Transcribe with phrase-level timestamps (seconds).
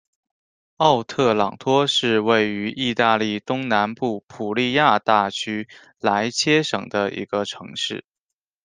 [0.77, 8.03] 奥特朗托是位于义大利东南部普利亚大区莱切省的一个城市。